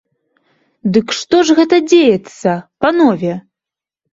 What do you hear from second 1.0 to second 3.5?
што ж гэта дзеецца, панове?